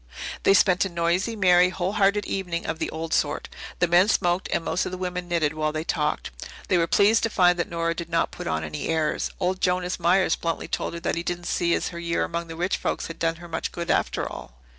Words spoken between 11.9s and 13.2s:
year among rich folks had